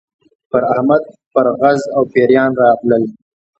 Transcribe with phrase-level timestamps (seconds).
[0.49, 1.03] پر احمد
[1.33, 3.03] پرغز او پېریان راغلل.